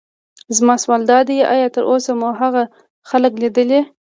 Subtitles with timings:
[0.57, 2.63] زما سوال دادی: ایا تراوسه مو هغه
[3.09, 3.81] خلک لیدلي.